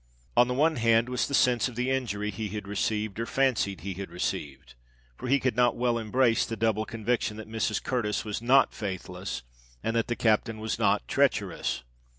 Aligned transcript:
On 0.35 0.47
the 0.47 0.55
one 0.55 0.77
hand 0.77 1.09
was 1.09 1.27
the 1.27 1.35
sense 1.35 1.67
of 1.67 1.75
the 1.75 1.91
injury 1.91 2.31
he 2.31 2.47
had 2.49 2.67
received, 2.67 3.19
or 3.19 3.27
fancied 3.27 3.81
he 3.81 3.93
had 3.93 4.09
received; 4.09 4.73
for 5.15 5.27
he 5.27 5.39
could 5.39 5.55
not 5.55 5.75
well 5.77 5.99
embrace 5.99 6.43
the 6.43 6.55
double 6.57 6.85
conviction 6.85 7.37
that 7.37 7.47
Mrs. 7.47 7.83
Curtis 7.83 8.25
was 8.25 8.41
not 8.41 8.73
faithless, 8.73 9.43
and 9.83 9.95
that 9.95 10.07
the 10.07 10.15
captain 10.15 10.57
was 10.59 10.79
not 10.79 11.07
treacherous. 11.07 11.83